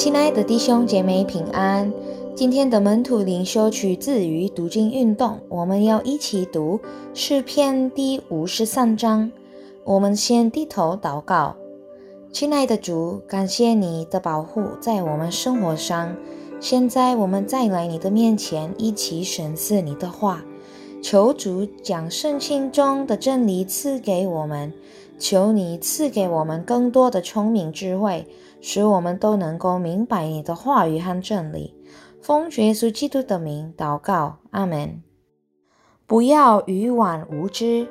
[0.00, 1.92] 亲爱的弟兄姐妹平安。
[2.34, 6.80] 今天的门徒灵修取自于读经运动，我们要一起读
[7.12, 9.30] 诗篇第五十三章。
[9.84, 11.54] 我们先低头祷告，
[12.32, 16.16] 亲爱的主，感谢你的保护在我们生活上。
[16.60, 20.42] 现在我们再来你的面前，一起审视你的话，
[21.02, 24.72] 求主将圣经中的真理赐给我们。
[25.20, 28.26] 求你赐给我们更多的聪明智慧，
[28.62, 31.76] 使我们都能够明白你的话语和真理。
[32.22, 35.02] 奉耶稣基督的名祷告，阿门。
[36.06, 37.86] 不要愚妄无知。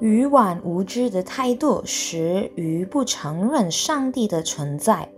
[0.00, 5.08] 愚妄无知的态度使愚不承认上帝的存在。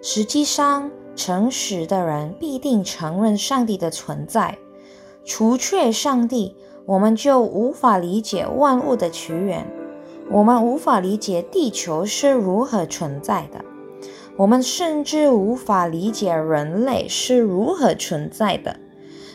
[0.00, 4.56] 实际上，诚实的人必定承认上帝的存在。
[5.26, 9.83] 除却上帝，我们就无法理解万物的起源。
[10.30, 13.64] 我们无法理解地球是如何存在的，
[14.36, 18.80] 我们甚至无法理解人类是如何存在的。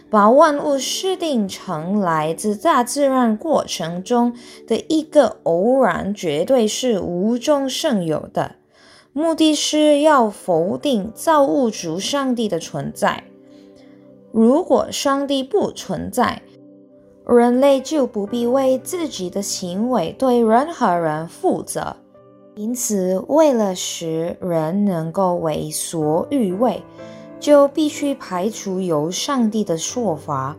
[0.09, 4.33] 把万物设定成来自大自然过程中
[4.67, 8.55] 的一个偶然，绝对是无中生有的，
[9.13, 13.25] 目的是要否定造物主上帝的存在。
[14.31, 16.41] 如果上帝不存在，
[17.31, 21.95] 人类就不必为自己的行为对任何人负责。
[22.55, 26.81] 因此，为了使人能够为所欲为，
[27.39, 30.57] 就必须排除有上帝的说法。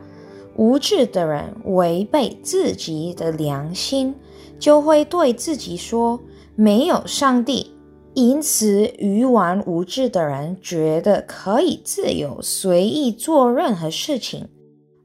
[0.54, 4.14] 无知的人违背自己的良心，
[4.58, 6.20] 就会对自己说
[6.54, 7.74] 没有上帝。
[8.14, 14.48] 因此，愚顽无知的人觉得可以自由随意做任何事情。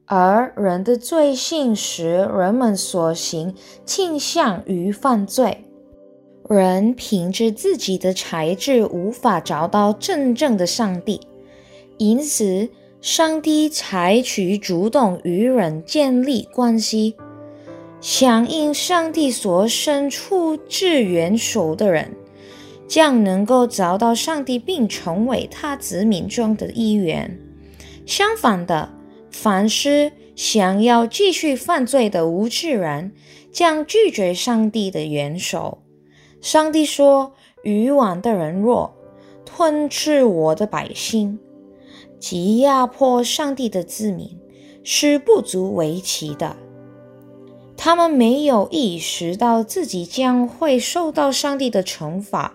[0.06, 3.54] 而人的罪性使人们所行
[3.84, 5.64] 倾向于犯罪。
[6.48, 11.20] 人凭着自己的才智无法找到真正的上帝，
[11.98, 12.68] 因此
[13.00, 17.16] 上帝采取主动与人建立关系。
[18.00, 22.14] 响应上帝所伸出至援手的人，
[22.86, 27.36] 将能够找到上帝并成为他子民中的一员。
[28.06, 28.95] 相反的。
[29.38, 33.12] 凡是想要继续犯罪的无知人，
[33.52, 35.82] 将拒绝上帝的援手。
[36.40, 38.96] 上帝说：“愚顽的人若
[39.44, 41.38] 吞吃我的百姓，
[42.18, 44.38] 及压迫上帝的子民，
[44.82, 46.56] 是不足为奇的。
[47.76, 52.54] 他们没有意识到自己将会受到上帝的惩罚。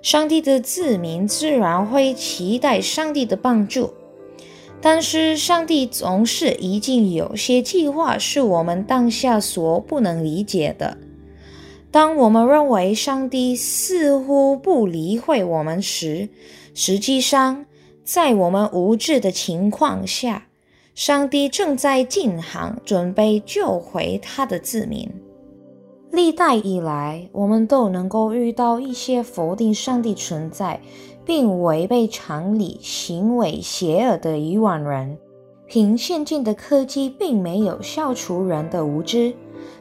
[0.00, 3.92] 上帝的子民自然会期待上帝的帮助。”
[4.86, 10.98] 但是，上帝总是已经有些计划是我们当下所不能理解的。
[11.90, 16.28] 当我们认为上帝似乎不理会我们时，
[16.74, 17.64] 实际上，
[18.04, 20.48] 在我们无知的情况下，
[20.94, 25.10] 上帝正在进行准备救回他的子民。
[26.12, 30.78] 历代以来，我们都能够遇到一些否定上帝存在。
[31.24, 35.16] 并违背常理、行为邪恶的以往人，
[35.66, 39.34] 凭现今的科技，并没有消除人的无知，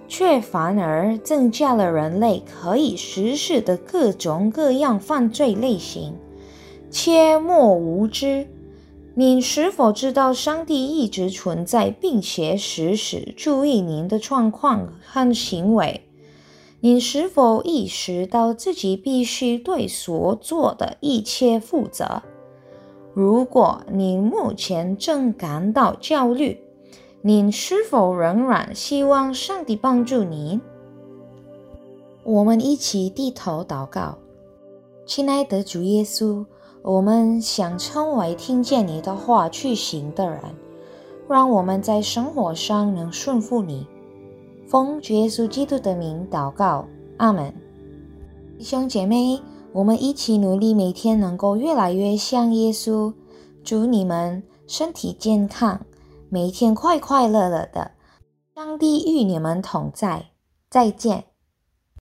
[0.07, 6.13] 却反而增加了人类可以实施的各种各样犯罪类型。
[6.89, 8.47] 切莫无知！
[9.15, 16.01] 您是否知道上帝一直存在，并且时时注意您的状况和行为？
[16.85, 22.21] 你是否意识到自己必须对所做的一切负责？
[23.13, 26.59] 如果你目前正感到焦虑，
[27.21, 30.59] 你是否仍然希望上帝帮助你？
[32.25, 34.17] 我们一起低头祷告，
[35.05, 36.45] 亲爱的主耶稣，
[36.81, 40.41] 我们想成为听见你的话去行的人，
[41.29, 43.87] 让我们在生活上能顺服你。
[44.73, 46.87] 奉耶稣基督的名祷告，
[47.17, 47.53] 阿门。
[48.57, 49.39] 弟兄姐妹，
[49.71, 53.13] 我们一起努力，每天能够越来越像耶稣。
[53.63, 55.79] 祝你们身体健康，
[56.27, 57.91] 每天快快乐乐的。
[58.55, 60.31] 上帝与你们同在，
[60.71, 61.25] 再见。